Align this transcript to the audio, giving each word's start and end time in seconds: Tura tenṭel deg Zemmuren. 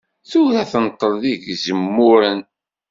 Tura 0.29 0.63
tenṭel 0.71 1.13
deg 1.23 1.41
Zemmuren. 1.63 2.41